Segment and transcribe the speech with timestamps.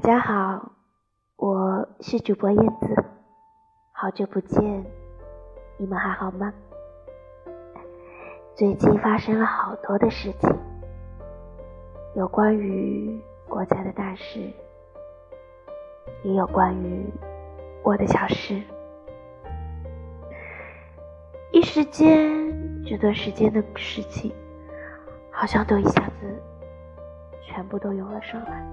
[0.00, 0.70] 大家好，
[1.34, 3.04] 我是主播燕子，
[3.90, 4.86] 好久不见，
[5.76, 6.52] 你们还好吗？
[8.54, 10.56] 最近发生了好多的事情，
[12.14, 14.38] 有关于国家的大事，
[16.22, 17.04] 也有关于
[17.82, 18.62] 我的小事。
[21.50, 24.32] 一时间，这段时间的事情，
[25.32, 26.40] 好像都一下子
[27.42, 28.64] 全部都涌了上来。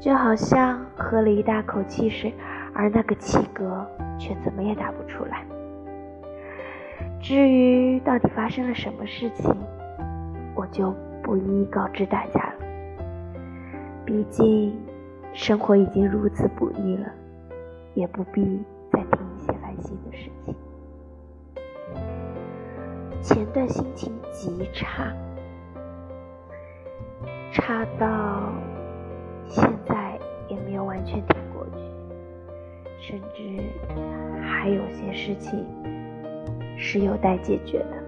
[0.00, 2.32] 就好像喝了一大口汽水，
[2.74, 3.86] 而那个气格
[4.18, 5.44] 却怎么也打不出来。
[7.20, 9.54] 至于到底发生了什么事情，
[10.54, 12.54] 我就不一一告知大家了。
[14.06, 14.74] 毕竟
[15.34, 17.06] 生活已经如此不易了，
[17.92, 20.56] 也不必再听一些烦心的事情。
[23.20, 25.12] 前段心情极差，
[27.52, 28.50] 差到。
[29.50, 31.82] 现在也没有完全挺过去，
[33.00, 33.60] 甚至
[34.40, 35.66] 还有些事情
[36.78, 38.02] 是有待解决的。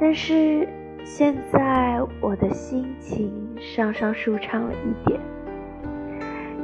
[0.00, 0.66] 但是
[1.04, 3.30] 现在我的心情
[3.60, 5.20] 稍稍舒畅了一点，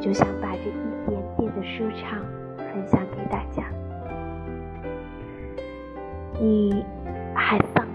[0.00, 2.18] 就想把这一点点的舒畅
[2.56, 3.64] 分享给大家。
[6.40, 6.84] 你
[7.34, 7.86] 还丧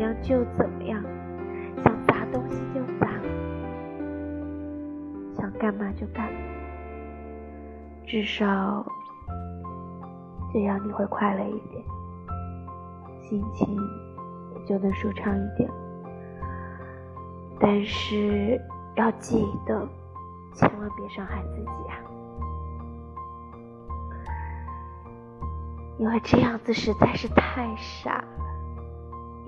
[0.00, 1.02] 样就怎么样，
[1.84, 3.08] 想砸东西就砸，
[5.36, 6.28] 想干嘛就干，
[8.06, 8.84] 至少
[10.52, 11.84] 这样你会快乐一点，
[13.22, 13.76] 心情
[14.54, 15.70] 也就能舒畅一点。
[17.60, 18.60] 但是
[18.96, 19.86] 要记得，
[20.54, 21.94] 千万别伤害自己啊，
[25.98, 28.49] 因为这样子实在是太傻了。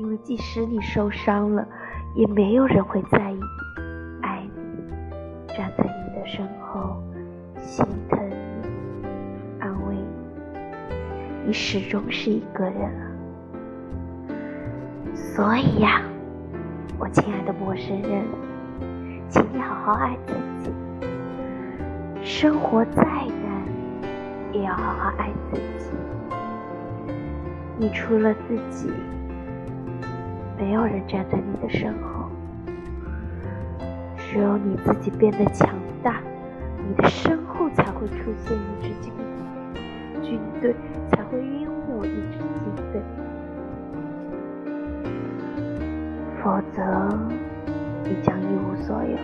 [0.02, 1.64] 因为即使你受伤了，
[2.16, 3.38] 也没有人会在意、
[4.20, 7.00] 爱你，站在你的身后，
[7.60, 9.06] 心疼你、
[9.60, 10.04] 安慰你。
[11.46, 12.90] 你始终是一个人。
[15.14, 16.02] 所以呀，
[16.98, 18.24] 我亲爱的陌生人，
[19.28, 20.34] 请你好好爱自
[20.64, 20.72] 己。
[22.24, 23.62] 生活再难，
[24.52, 25.92] 也要好好爱自己。
[27.78, 28.92] 你除了自己。
[30.62, 32.30] 没有人站在你的身后，
[34.16, 35.68] 只有你自己变得强
[36.04, 36.20] 大，
[36.86, 39.12] 你的身后才会出现一支军
[39.72, 40.76] 队军队，
[41.10, 43.02] 才会拥有一支军队。
[46.40, 46.80] 否则，
[48.04, 49.18] 你将一无所有。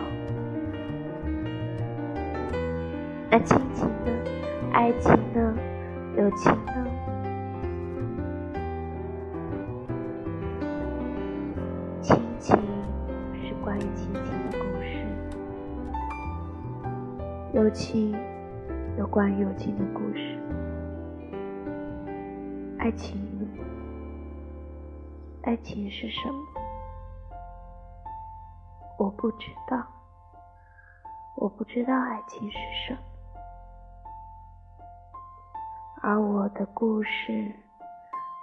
[3.31, 4.10] 那亲情呢？
[4.72, 5.54] 爱情呢？
[6.16, 6.88] 友情呢？
[17.54, 18.14] 友情，
[18.98, 20.38] 有关友情的故事。
[22.78, 23.19] 爱情，
[25.44, 26.44] 爱情是什么？
[28.98, 29.82] 我不知道，
[31.36, 33.00] 我不知道爱情是什么。
[36.03, 37.50] 而我的故事，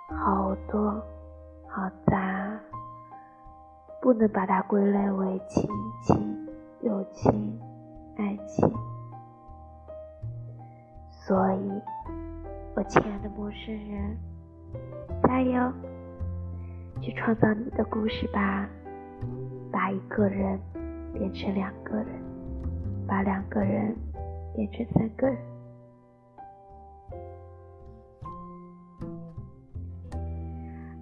[0.09, 0.91] 好多，
[1.67, 2.59] 好杂，
[4.01, 5.69] 不能把它归类为亲
[6.01, 6.47] 情、
[6.81, 7.61] 友情、
[8.17, 8.67] 爱情。
[11.27, 11.81] 所以，
[12.75, 14.15] 我亲爱的陌生人，
[15.23, 15.73] 加油，
[17.01, 18.69] 去创造你的故事吧！
[19.71, 20.59] 把一个人
[21.13, 22.07] 变成两个人，
[23.07, 23.95] 把两个人
[24.55, 25.37] 变成三个人。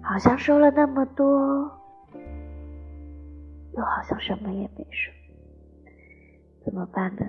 [0.00, 1.70] 好像说了那么多，
[3.74, 5.12] 又好像什么也没说，
[6.64, 7.26] 怎么办呢？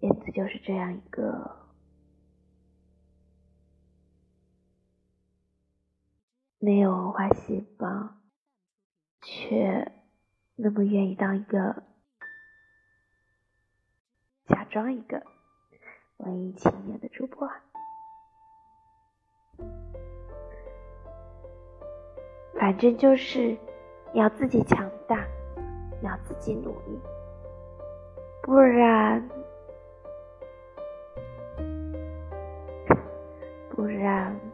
[0.00, 1.67] 燕子就是这样一个。
[6.60, 7.86] 没有文化细胞，
[9.22, 9.92] 却
[10.56, 11.84] 那么愿意当一个
[14.46, 15.22] 假装一个
[16.16, 17.48] 文艺青年的主播。
[22.58, 23.56] 反正就是
[24.12, 25.24] 要自己强大，
[26.02, 27.00] 要自己努力，
[28.42, 29.28] 不然，
[33.70, 34.47] 不然。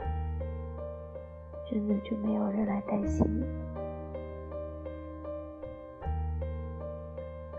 [1.75, 3.45] 真的就没有人来担心你。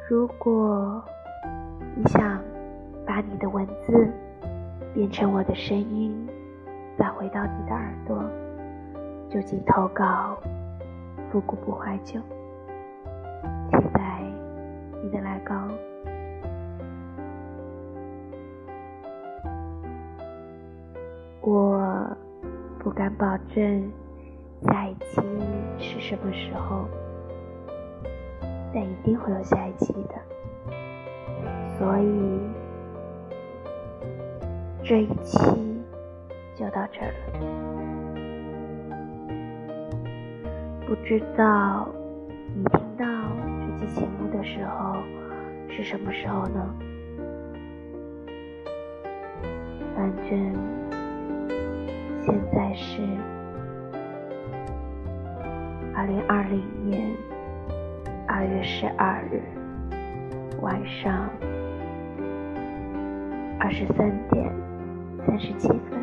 [0.09, 1.03] 如果
[1.97, 2.41] 你想
[3.05, 4.09] 把你的文字
[4.93, 6.15] 变成我的声音，
[6.97, 8.23] 再回到你的耳朵，
[9.29, 10.37] 就请投稿，
[11.29, 12.17] 复古不怀旧，
[13.69, 14.21] 期待
[15.03, 15.53] 你的来稿。
[21.41, 22.17] 我
[22.79, 23.91] 不敢保证
[24.99, 25.21] 期
[25.77, 26.87] 是什么时候，
[28.73, 30.15] 但一定会有下一期的，
[31.77, 32.39] 所以
[34.83, 35.37] 这一期
[36.55, 37.15] 就到这儿了。
[40.87, 41.87] 不知道
[42.55, 43.05] 你听到
[43.79, 44.95] 这期节目的时候
[45.69, 46.75] 是什么时候呢？
[49.95, 50.53] 反正
[52.21, 53.01] 现在是
[55.95, 57.15] 二零二零年
[58.27, 59.41] 二月十二日
[60.61, 61.29] 晚上
[63.57, 64.51] 二十三点
[65.25, 65.94] 三十七分。